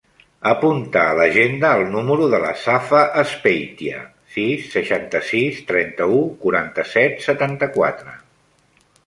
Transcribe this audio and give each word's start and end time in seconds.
Apunta 0.51 1.01
a 1.09 1.17
l'agenda 1.17 1.73
el 1.81 1.83
número 1.95 2.29
de 2.31 2.39
la 2.45 2.53
Safa 2.61 3.01
Azpeitia: 3.25 4.01
sis, 4.37 4.65
seixanta-sis, 4.77 5.61
trenta-u, 5.71 6.25
quaranta-set, 6.47 7.23
setanta-quatre. 7.29 8.19